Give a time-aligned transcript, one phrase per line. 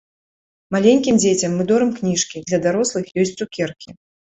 [0.75, 4.01] Маленькім дзецям мы дорым кніжкі, для дарослых ёсць цукеркі.